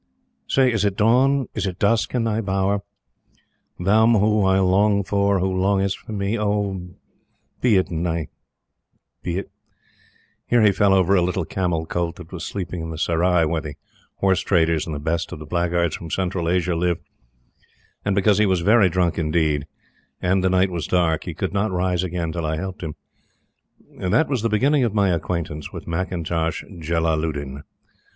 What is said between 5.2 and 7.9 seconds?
who longest for me? Oh be